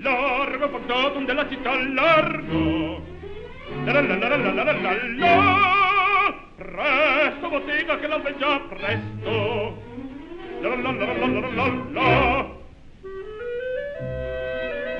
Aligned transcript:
Largo 0.00 0.68
Bagdad 0.68 1.24
della 1.24 1.48
città 1.48 1.74
largo 1.94 3.02
Presto 6.56 7.48
bottega 7.48 7.98
che 7.98 8.06
la 8.06 8.20
già 8.38 8.60
presto 8.68 9.76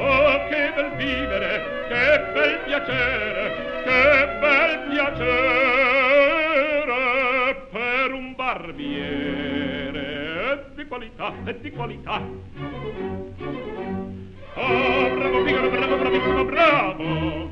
Oh 0.00 0.46
che 0.48 0.72
bel 0.74 0.90
vivere, 0.96 1.84
che 1.88 2.30
bel 2.32 2.58
piacere, 2.64 3.82
che 3.84 4.28
bel 4.38 4.78
piacere 4.88 6.18
per 7.70 8.12
un 8.12 8.34
barbiere 8.36 9.27
qualità, 10.88 11.32
e 11.44 11.60
di 11.60 11.70
qualità. 11.70 12.20
Oh, 14.54 15.14
bravo, 15.14 15.44
Figaro, 15.44 15.68
bravo, 15.68 15.96
bravissimo, 15.96 16.44
bravo! 16.44 17.50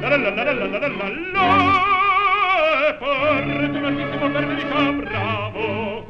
La 0.00 0.08
la 0.08 0.16
la 0.16 0.30
la 0.30 0.42
la 0.42 0.66
la 0.66 0.78
la 0.78 0.88
la 0.88 1.08
la 1.32 1.96
Fortunatissimo 2.98 4.30
per 4.30 4.46
verità, 4.46 4.92
bravo! 4.92 6.06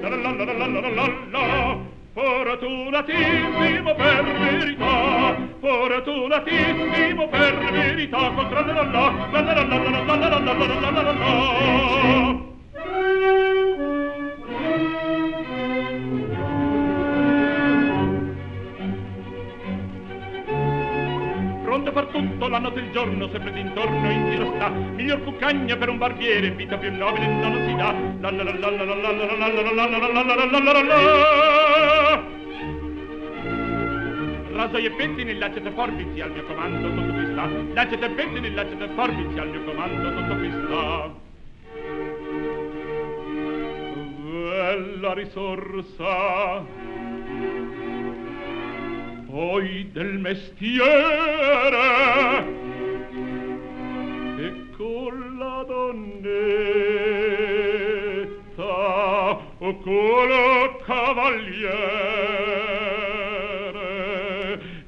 La 0.00 0.08
la 0.08 0.16
la 0.16 0.32
la 0.32 0.44
la 0.44 0.66
la 0.66 0.80
la 0.80 1.06
la 1.30 1.90
Fortunatissimo 2.14 3.94
per 3.94 4.24
verità, 4.24 5.34
fortunatissimo 5.60 7.28
per 7.28 7.70
verità, 7.70 8.30
contra 8.34 8.60
la 8.66 8.72
la 8.72 8.82
la 8.82 9.10
la 9.30 9.40
la 9.40 9.52
la 9.52 9.76
la 9.76 10.04
la 10.04 10.28
la 10.28 10.38
la 10.38 10.52
la 10.52 10.90
la 10.90 11.02
la 11.02 11.12
la 11.12 12.51
tutto, 22.30 22.48
la 22.48 22.58
notte 22.58 22.80
e 22.80 22.82
il 22.84 22.90
giorno, 22.92 23.28
sempre 23.28 23.52
d'intorno 23.52 24.10
in 24.10 24.30
giro 24.30 24.52
sta, 24.54 24.68
miglior 24.68 25.22
cuccagna 25.22 25.76
per 25.76 25.88
un 25.88 25.98
barbiere, 25.98 26.50
vita 26.50 26.76
più 26.76 26.90
nobile 26.96 27.26
non 27.26 27.66
si 27.66 27.74
dà. 27.74 27.94
La 28.20 28.30
la 28.30 28.42
la 28.42 28.52
la 28.52 28.70
la 28.70 28.84
la 28.84 28.94
la 28.94 29.12
la 29.12 29.36
la 29.36 29.50
la 29.50 29.62
la 29.62 29.86
la 29.86 29.98
la 29.98 30.22
la 30.22 30.34
la 30.34 30.60
la 30.60 30.72
la 30.72 30.82
la 30.82 32.30
Raso 34.52 34.76
e 34.76 34.90
pettini, 34.90 35.38
laccete 35.38 35.70
forbici 35.70 36.20
al 36.20 36.30
mio 36.30 36.44
comando, 36.44 36.88
tutto 36.90 37.12
qui 37.12 37.26
sta. 37.32 37.48
Laccete 37.72 38.08
pettini, 38.10 38.52
laccete 38.52 38.88
forbici 38.94 39.38
al 39.38 39.48
mio 39.48 39.64
comando, 39.64 40.14
tutto 40.14 40.36
qui 40.36 40.50
sta. 40.50 41.10
Bella 44.30 45.14
risorsa, 45.14 46.64
poi 49.32 49.88
del 49.92 50.18
mestiere 50.18 50.84
e 54.36 54.52
con 54.76 55.36
la 55.38 55.64
donnetta 55.66 56.30
o 59.56 59.78
col 59.78 60.76
cavaliere 60.84 61.80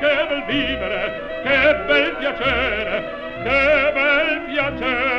che 0.00 0.26
bel 0.28 0.44
vivere, 0.46 1.42
che 1.44 1.76
bel 1.86 2.16
piacere, 2.16 2.94
che 3.44 3.92
bel 3.94 4.40
piacere. 4.48 5.18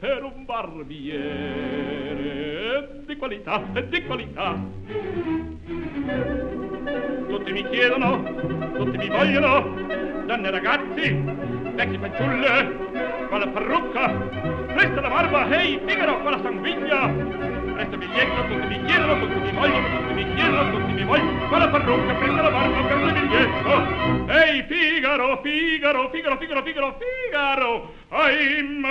Per 0.00 0.22
un 0.22 0.44
barbiere 0.44 1.08
di 3.06 3.16
qualità, 3.16 3.62
di 3.88 4.04
qualità. 4.04 4.54
Tutti 7.26 7.52
mi 7.52 7.66
chiedono, 7.70 8.22
tutti 8.76 8.98
mi 8.98 9.08
vogliono, 9.08 9.76
donne 10.26 10.48
e 10.48 10.50
ragazzi, 10.50 11.10
vecchi 11.74 11.96
fanciulle, 11.96 12.87
con 13.28 13.40
la 13.40 13.46
parrucca 13.46 14.08
presta 14.74 15.00
la 15.00 15.08
barba 15.08 15.48
ehi 15.50 15.74
hey, 15.74 15.80
figaro 15.86 16.22
con 16.22 16.30
la 16.32 16.40
sanguiglia 16.42 17.58
presta 17.78 17.96
biglietto, 17.96 18.42
tutti 18.48 18.66
mi 18.66 18.84
chiedono, 18.86 19.20
tutti 19.20 19.38
mi 19.38 19.52
vogliono, 19.52 19.86
tutti 19.86 20.12
mi 20.14 20.34
chiedono, 20.34 20.70
tutti 20.72 20.92
mi 20.94 21.04
vogliono, 21.04 21.46
fa 21.48 21.58
la 21.58 21.68
parrucca, 21.68 22.14
prende 22.14 22.42
la 22.42 22.50
barba, 22.50 22.80
per 22.82 22.98
il 22.98 23.12
biglietto. 23.12 24.32
Ehi, 24.32 24.64
Figaro, 24.66 25.40
Figaro, 25.42 26.10
Figaro, 26.10 26.38
Figaro, 26.38 26.62
Figaro, 26.64 26.98
Figaro, 26.98 27.92
ahimè, 28.08 28.88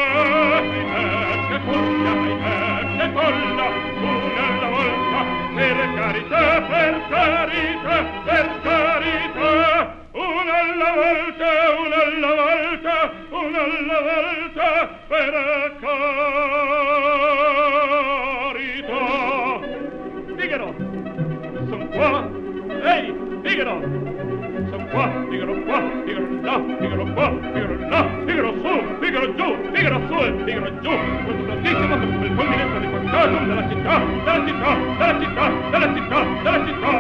che 1.50 1.60
foglia, 1.66 2.12
ahimè, 2.12 2.98
che 2.98 3.10
folla, 3.12 3.66
una 4.00 4.48
alla 4.48 4.70
volta, 4.70 5.26
per 5.54 5.94
carità, 5.96 6.62
per 6.62 7.02
carità, 7.10 8.04
per 8.24 8.62
carità, 8.62 9.97
alla 10.58 10.92
volta, 10.94 11.50
un'alla 11.86 12.34
volta, 12.36 13.12
un'alla 13.30 14.00
volta 14.02 14.90
per 15.08 15.32
carità. 15.80 15.96
Figaro, 20.38 20.70
son 21.70 21.82
qua. 21.92 22.30
Ehi, 22.84 23.14
Figaro. 23.44 23.76
Son 24.70 24.84
qua, 24.90 25.06
Figaro 25.30 25.54
qua, 25.64 25.80
Figaro 26.06 26.28
là, 26.42 26.62
Figaro 26.80 27.06
qua, 27.14 27.28
Figaro 27.54 27.76
là, 27.90 28.02
Figaro 28.26 28.52
su, 28.62 28.72
Figaro 29.00 29.28
giù, 29.36 29.48
Figaro 29.74 30.00
su 30.08 30.16
e 30.18 30.20
Figaro 30.44 30.70
giù. 30.82 30.92
Questo 31.26 31.44
notissimo 31.46 31.96
il 31.96 32.02
comminetto 32.36 32.78
di 32.80 32.88
portato 32.88 33.38
della 33.46 33.66
città, 33.70 33.96
della 34.24 34.46
città, 34.46 34.72
della 34.98 35.20
città, 35.20 35.46
della 35.70 35.90
città, 35.94 36.20
della 36.44 36.60
città. 36.66 36.96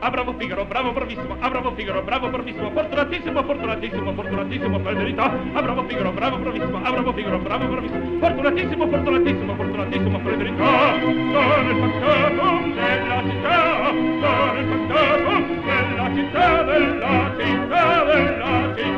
Ah 0.00 0.10
bravo 0.10 0.34
Figaro, 0.38 0.64
bravo 0.64 0.92
bravissimo, 0.92 1.36
ah 1.40 1.48
bravo 1.48 1.72
Figaro, 1.74 2.02
bravo 2.02 2.28
bravissimo, 2.28 2.70
fortunatissimo, 2.70 3.42
fortunatissimo, 3.42 4.12
fortunatissimo, 4.12 4.80
per 4.80 4.94
verità, 4.96 5.32
ah 5.52 5.62
bravo 5.62 5.84
Figaro, 5.84 6.12
bravo 6.12 6.36
bravissimo, 6.38 6.80
ah 6.82 6.90
bravo 6.90 7.12
Figaro, 7.12 7.38
bravo 7.38 7.66
bravissimo, 7.66 8.18
fortunatissimo, 8.18 8.88
fortunatissimo, 8.88 9.54
fortunatissimo, 9.54 10.20
per 10.20 10.36
verità, 10.36 11.00
sono 11.00 11.70
il 11.70 11.76
fantasma 11.80 12.60
della 12.74 13.22
città, 13.28 13.84
sono 14.20 14.58
il 14.58 14.66
fantasma 14.68 15.40
della 15.64 16.14
città, 16.14 16.62
della 16.62 17.34
città, 17.38 18.04
della 18.04 18.74
città, 18.74 18.95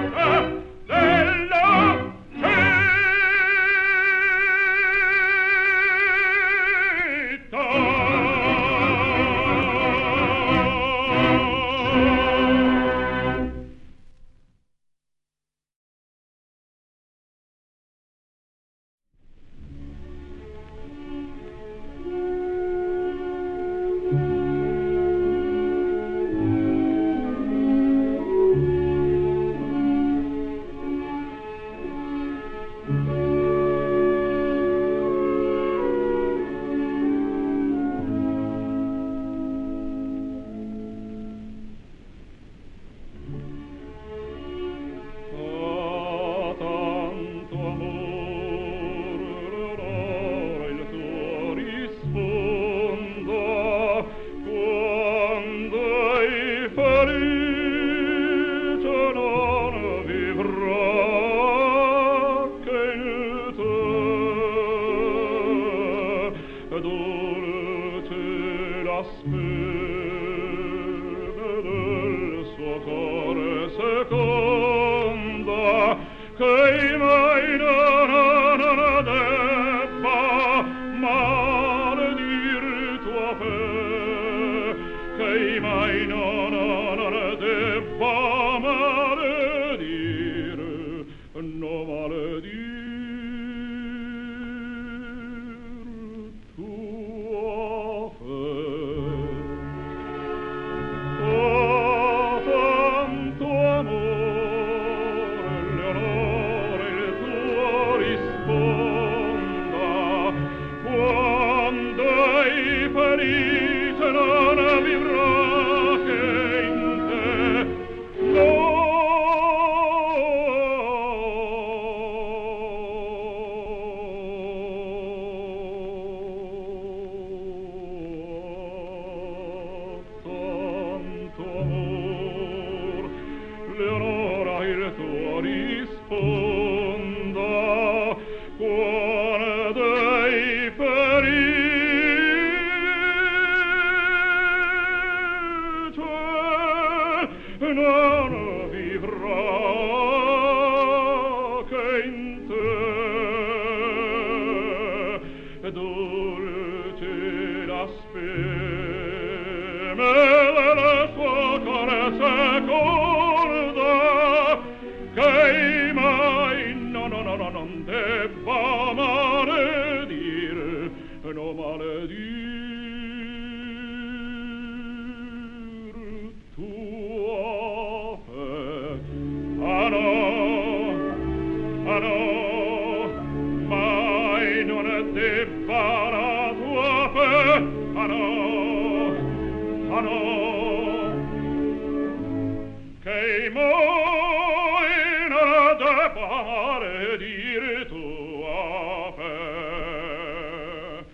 pare 196.10 197.16
dir 197.18 197.86
tua 197.88 199.12
fe, 199.16 201.04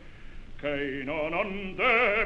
che 0.61 1.03
non 1.05 1.33
ande 1.35 2.24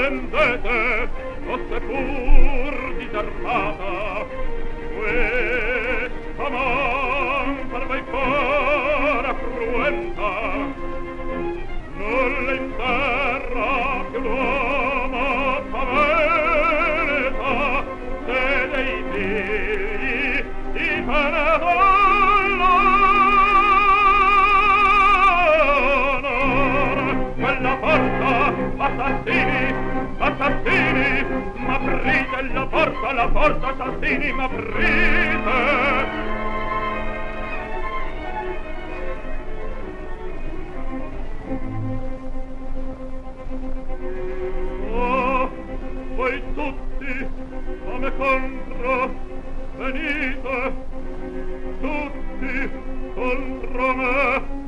prendete, 0.00 1.08
fosse 1.44 1.78
pur 1.80 2.74
disarmata, 2.96 4.24
questa 4.96 6.48
man 6.48 7.68
per 7.70 7.82
voi 7.86 8.02
for 8.10 9.24
cruenta, 9.42 10.32
non 11.96 12.30
le 12.46 12.56
terra 12.78 14.04
più 14.10 14.20
l'uomo 14.20 15.28
paventa, 15.70 17.54
se 18.24 18.42
dei 18.72 18.96
figli 19.12 20.32
di 20.72 20.88
paradono, 21.04 21.90
assassini 28.78 29.89
Salvini, 30.36 31.24
m'aprite 31.56 32.42
la 32.52 32.66
porta, 32.66 33.12
la 33.12 33.28
porta, 33.28 33.68
assassini 33.68 34.32
m'aprite! 34.32 35.58
Oh, 44.92 45.50
voi 46.14 46.42
tutti, 46.54 47.28
come 47.84 48.16
contro, 48.16 49.14
venite, 49.76 50.72
tutti 51.80 52.70
contro 53.14 53.94
me! 53.94 54.59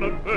gonna 0.00 0.27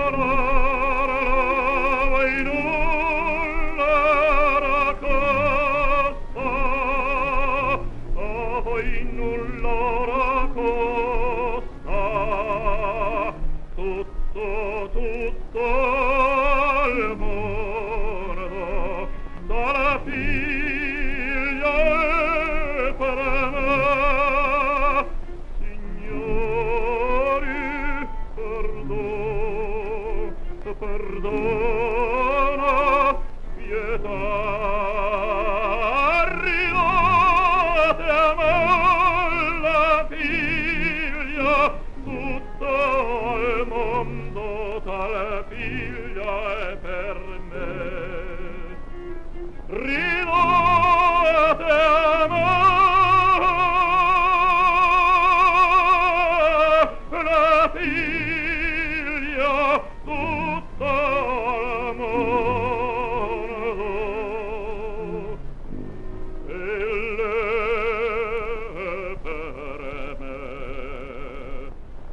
dolor. 0.00 0.49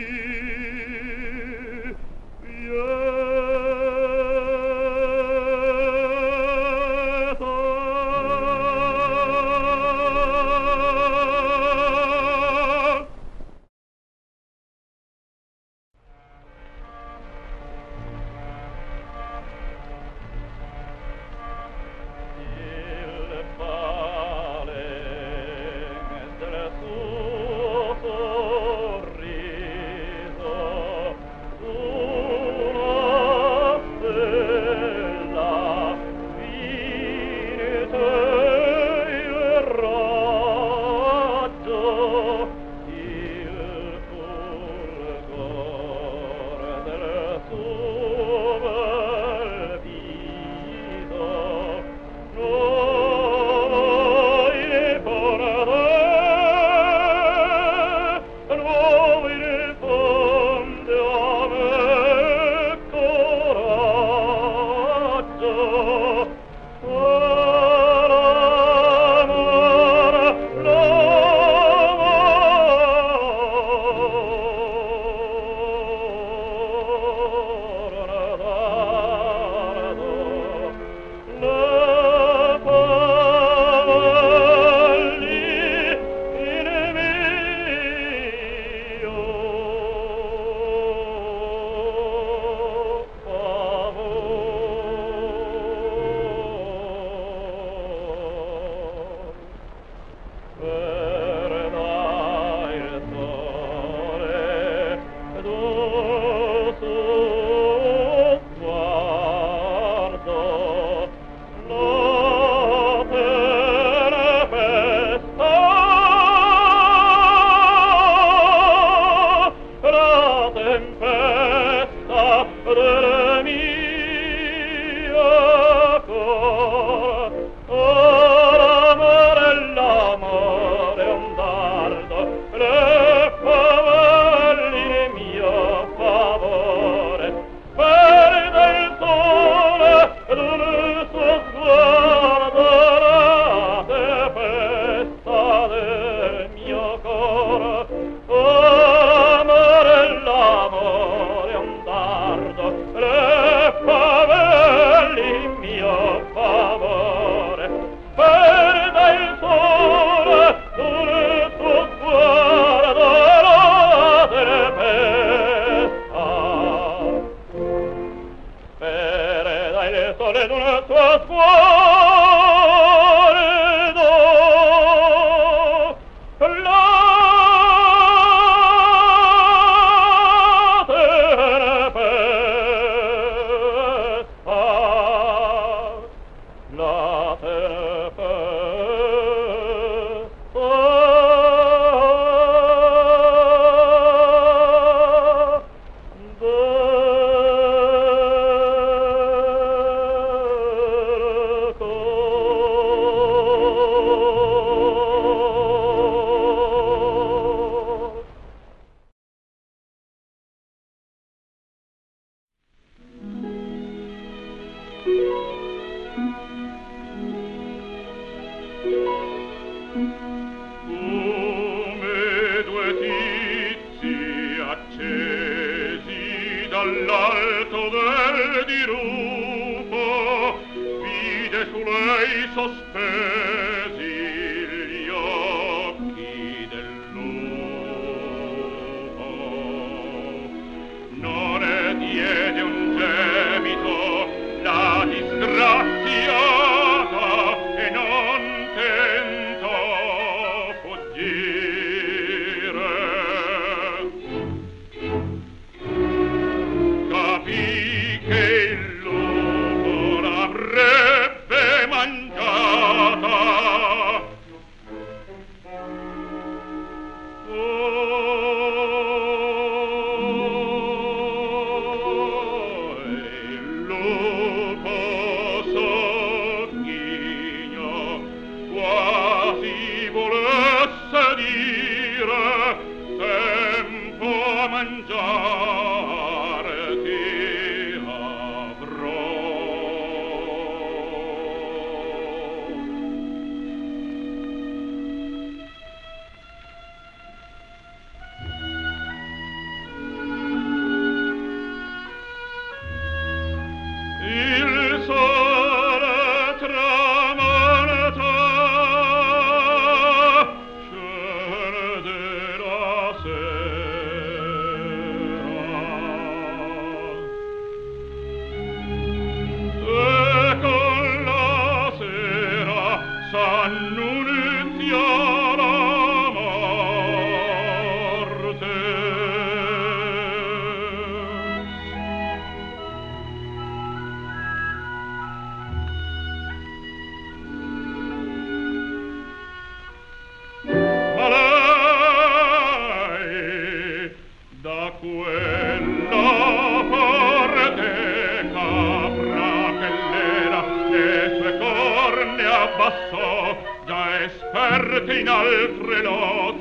certe 354.65 355.13
in 355.19 355.29
altre 355.29 356.03
lodi 356.03 356.54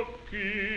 occhi. 0.00 0.69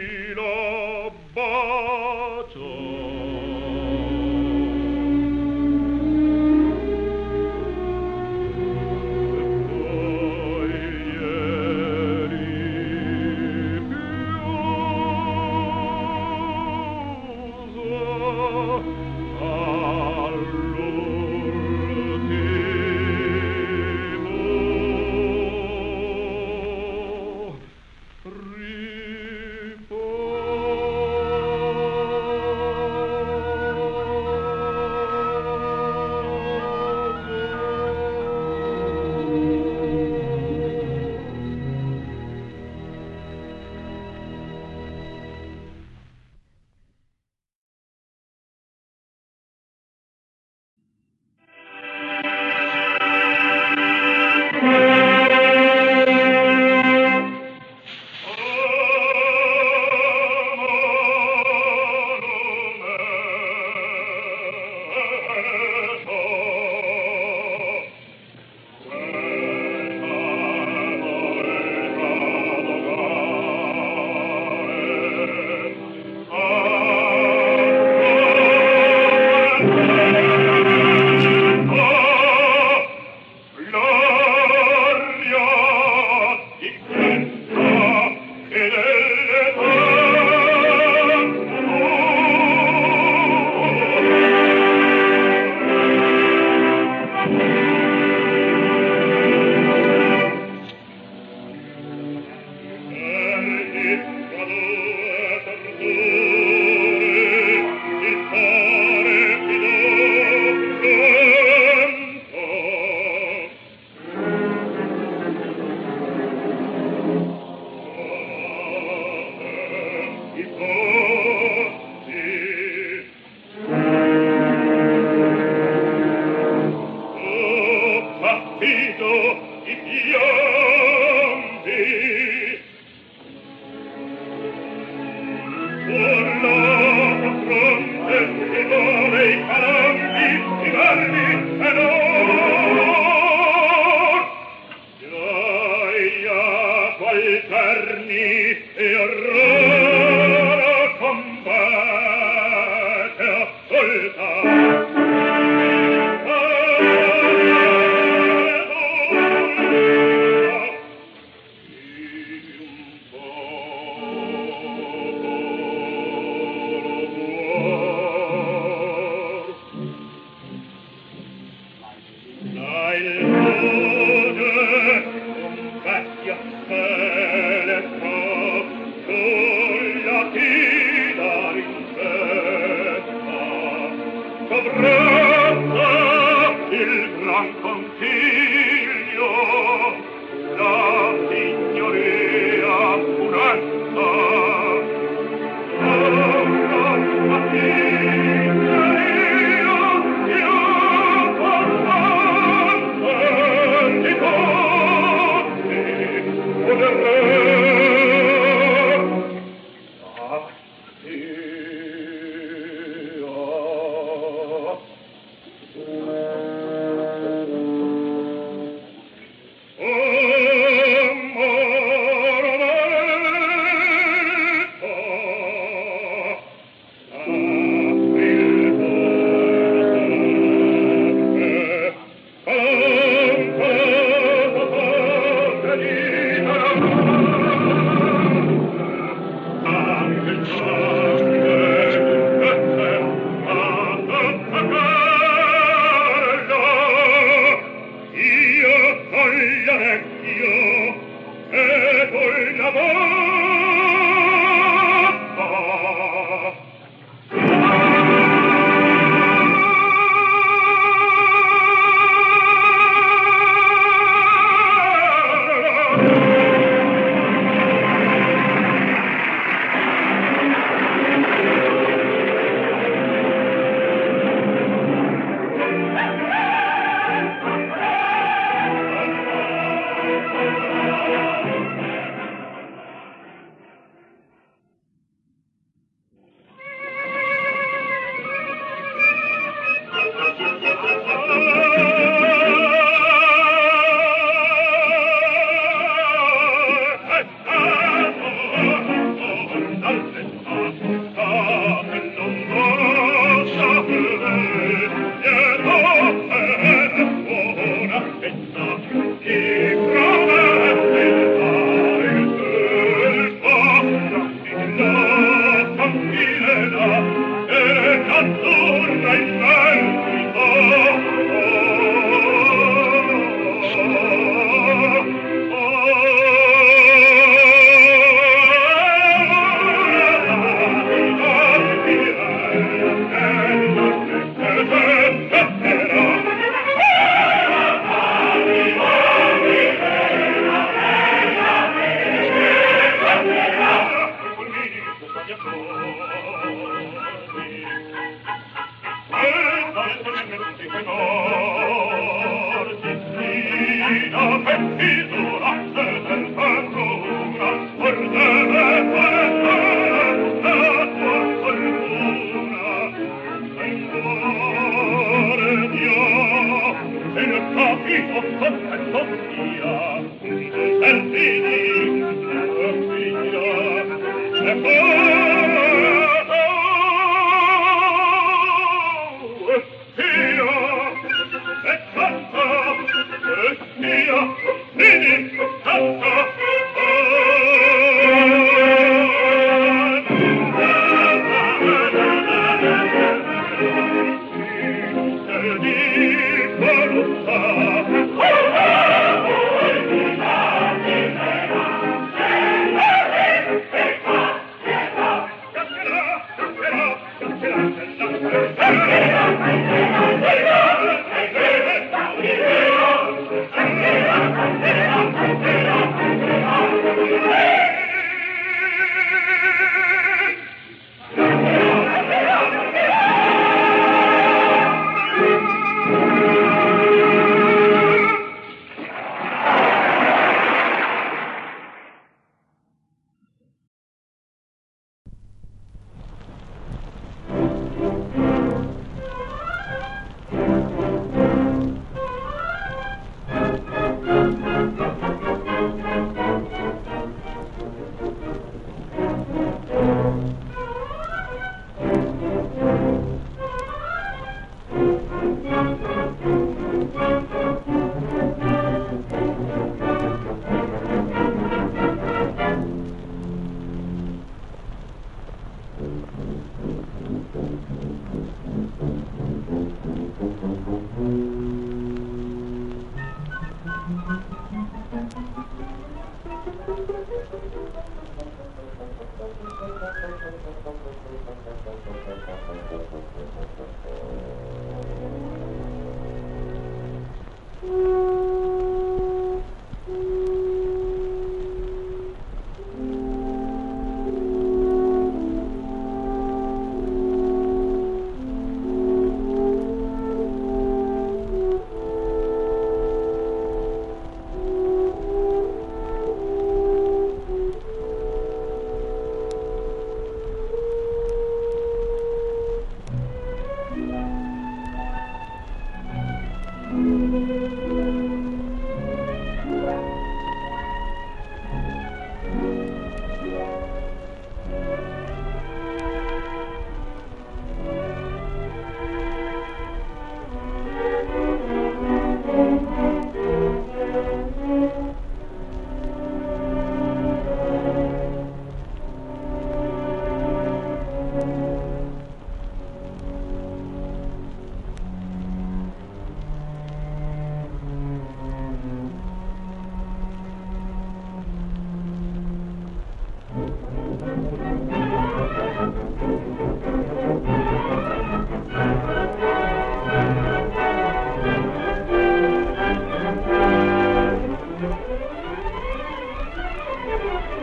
Einer, 353.94 354.44
wenn 354.44 355.23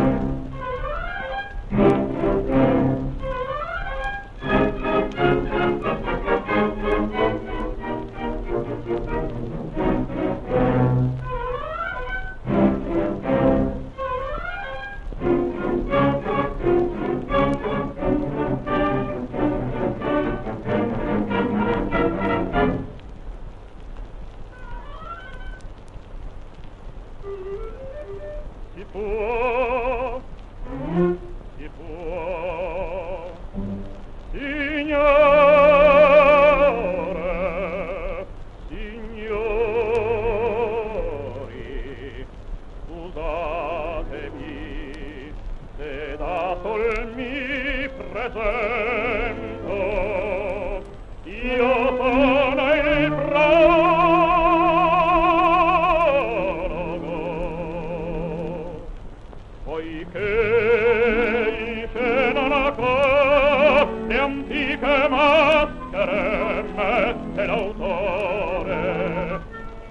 e 66.76 67.46
l'autore 67.46 69.40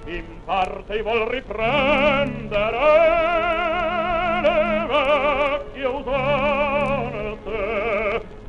in 0.06 0.24
parte 0.46 1.02
vuol 1.02 1.28
riprendere 1.30 2.78
le 4.42 4.86
vecchie 4.88 5.86
usanze 5.88 7.54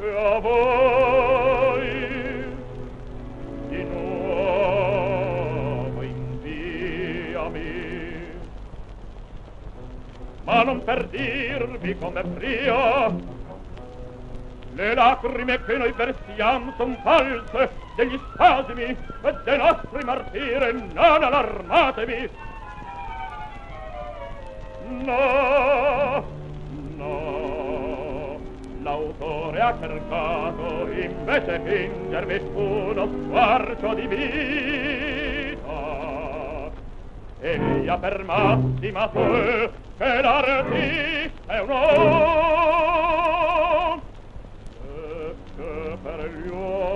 e 0.00 0.16
a 0.18 0.38
voi 0.38 2.44
di 3.68 3.84
nuovo 3.84 4.42
inviami. 6.02 7.64
Ma 10.44 10.62
non 10.62 10.84
per 10.84 11.06
dirvi 11.06 11.96
come 11.96 12.22
prio 12.22 13.34
le 14.74 14.94
lacrime 14.94 15.64
che 15.64 15.76
noi 15.78 15.92
versiamo 15.92 16.74
son 16.76 16.98
false 17.02 17.75
degli 17.96 18.20
spasimi 18.32 18.84
e 18.84 18.96
de 19.44 19.56
nostri 19.56 20.04
martire 20.04 20.72
non 20.72 21.22
allarmatevi. 21.22 22.30
No, 24.88 26.24
no, 26.96 28.40
l'autore 28.82 29.60
ha 29.60 29.76
cercato 29.80 30.86
invece 30.92 31.60
fingervi 31.64 32.40
uno 32.54 33.08
squarcio 33.24 33.94
di 33.94 34.06
vita. 34.06 34.34
E 37.40 37.58
per 38.00 38.24
massima 38.24 39.08
fu 39.08 39.20
che 39.98 40.20
l'artista 40.20 41.52
è 41.54 41.60
un 41.60 41.68
uomo 41.68 42.86
per 46.02 46.30
gli 46.30 46.48
uomini 46.48 46.95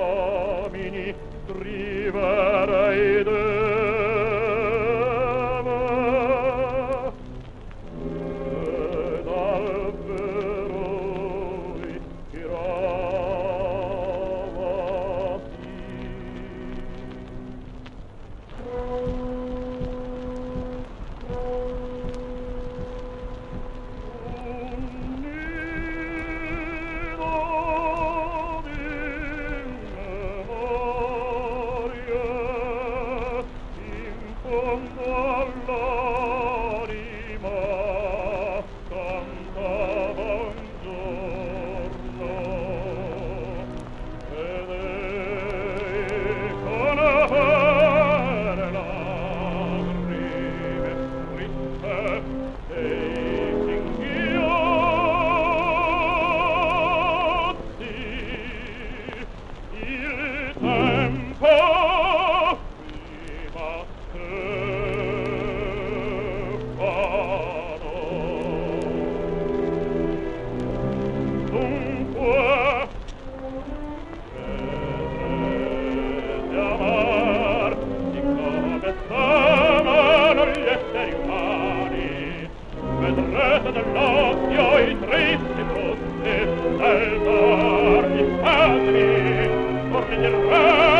stretta 83.41 83.70
dell'occhio 83.70 84.78
i 84.78 84.97
tristi 85.01 85.62
fronte, 85.72 86.47
del 86.76 87.20
mar 87.24 88.07
di 88.11 88.22
padri, 88.43 89.51
porti 89.91 90.16
del 90.16 90.32
re, 90.32 90.99